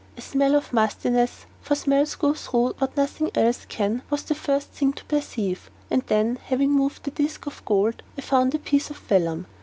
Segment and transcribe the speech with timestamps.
[0.17, 4.69] A smell of mustiness for smells go through what nothing else can was the first
[4.69, 8.89] thing to perceive, and then, having moved the disk of gold, I found a piece
[8.89, 9.45] of vellum.